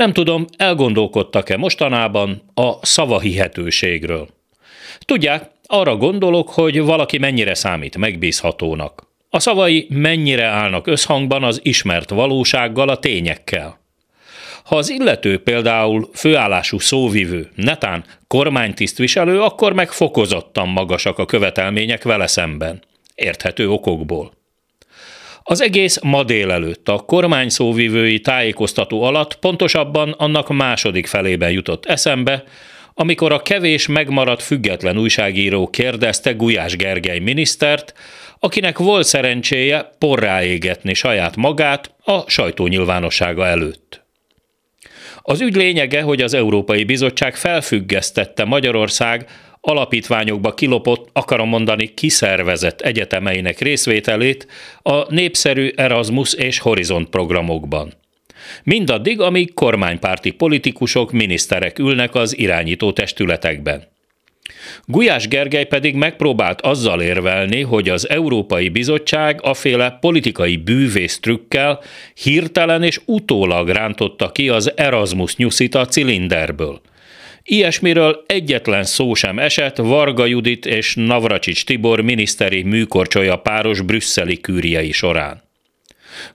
[0.00, 4.28] Nem tudom, elgondolkodtak-e mostanában a szavahihetőségről.
[4.98, 9.06] Tudják, arra gondolok, hogy valaki mennyire számít megbízhatónak.
[9.30, 13.80] A szavai mennyire állnak összhangban az ismert valósággal, a tényekkel.
[14.64, 22.26] Ha az illető például főállású szóvivő, netán kormánytisztviselő, akkor meg fokozottan magasak a követelmények vele
[22.26, 22.82] szemben.
[23.14, 24.39] Érthető okokból.
[25.42, 32.44] Az egész ma délelőtt a kormány szóvivői tájékoztató alatt pontosabban annak második felében jutott eszembe,
[32.94, 37.94] amikor a kevés megmaradt független újságíró kérdezte Gulyás Gergely minisztert,
[38.38, 44.04] akinek volt szerencséje porráégetni saját magát a sajtónyilvánossága előtt.
[45.22, 49.28] Az ügy lényege, hogy az Európai Bizottság felfüggesztette Magyarország
[49.60, 54.46] alapítványokba kilopott, akarom mondani, kiszervezett egyetemeinek részvételét
[54.82, 57.92] a népszerű Erasmus és Horizont programokban.
[58.64, 63.88] Mindaddig, amíg kormánypárti politikusok, miniszterek ülnek az irányító testületekben.
[64.84, 71.80] Gulyás Gergely pedig megpróbált azzal érvelni, hogy az Európai Bizottság aféle politikai bűvész trükkel
[72.14, 76.80] hirtelen és utólag rántotta ki az Erasmus nyuszit a cilinderből.
[77.42, 84.92] Ilyesmiről egyetlen szó sem esett Varga Judit és Navracsics Tibor miniszteri műkorcsolya páros brüsszeli kűriei
[84.92, 85.48] során.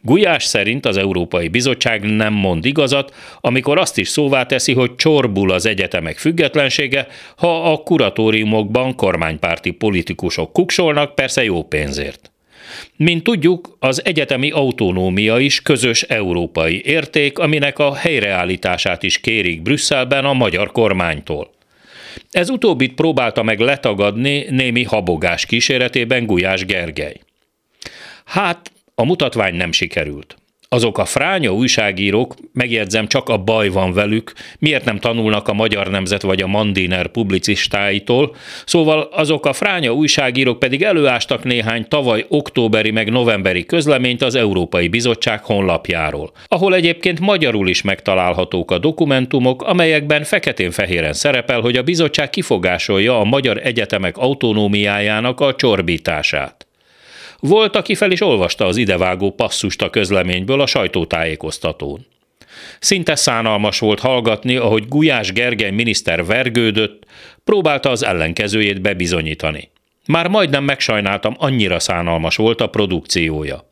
[0.00, 5.50] Gulyás szerint az Európai Bizottság nem mond igazat, amikor azt is szóvá teszi, hogy csorbul
[5.52, 12.33] az egyetemek függetlensége, ha a kuratóriumokban kormánypárti politikusok kuksolnak, persze jó pénzért.
[12.96, 20.24] Mint tudjuk, az egyetemi autonómia is közös európai érték, aminek a helyreállítását is kérik Brüsszelben
[20.24, 21.50] a magyar kormánytól.
[22.30, 27.20] Ez utóbbit próbálta meg letagadni némi habogás kíséretében Gulyás Gergely.
[28.24, 30.36] Hát, a mutatvány nem sikerült.
[30.68, 35.90] Azok a fránya újságírók, megjegyzem, csak a baj van velük, miért nem tanulnak a Magyar
[35.90, 42.90] Nemzet vagy a Mandiner publicistáitól, szóval azok a fránya újságírók pedig előástak néhány tavaly októberi
[42.90, 50.24] meg novemberi közleményt az Európai Bizottság honlapjáról, ahol egyébként magyarul is megtalálhatók a dokumentumok, amelyekben
[50.24, 56.63] feketén-fehéren szerepel, hogy a bizottság kifogásolja a magyar egyetemek autonómiájának a csorbítását.
[57.48, 62.06] Volt, aki fel is olvasta az idevágó passzust a közleményből a sajtótájékoztatón.
[62.80, 67.06] Szinte szánalmas volt hallgatni, ahogy Gulyás Gergely miniszter vergődött,
[67.44, 69.70] próbálta az ellenkezőjét bebizonyítani.
[70.06, 73.68] Már majdnem megsajnáltam, annyira szánalmas volt a produkciója.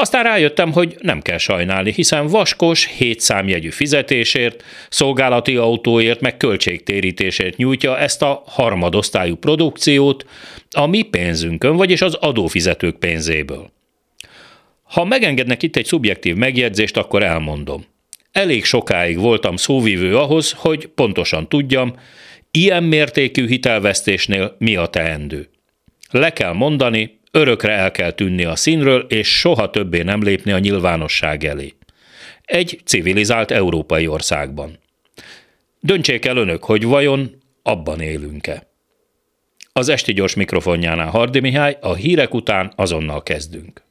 [0.00, 7.56] Aztán rájöttem, hogy nem kell sajnálni, hiszen vaskos, hét számjegyű fizetésért, szolgálati autóért, meg költségtérítésért
[7.56, 10.26] nyújtja ezt a harmadosztályú produkciót
[10.70, 13.70] a mi pénzünkön, vagyis az adófizetők pénzéből.
[14.82, 17.84] Ha megengednek itt egy szubjektív megjegyzést, akkor elmondom.
[18.32, 21.94] Elég sokáig voltam szóvivő ahhoz, hogy pontosan tudjam,
[22.50, 25.48] ilyen mértékű hitelvesztésnél mi a teendő.
[26.10, 30.58] Le kell mondani, Örökre el kell tűnni a színről, és soha többé nem lépni a
[30.58, 31.74] nyilvánosság elé.
[32.44, 34.78] Egy civilizált európai országban.
[35.80, 38.66] Döntsék el önök, hogy vajon abban élünk-e.
[39.72, 43.87] Az esti gyors mikrofonjánál Hardi Mihály, a hírek után azonnal kezdünk.